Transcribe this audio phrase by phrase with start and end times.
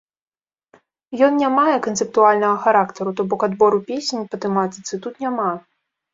[1.27, 5.51] Ён не мае канцэптуальнага характару, то бок, адбору песень па тэматыцы тут няма.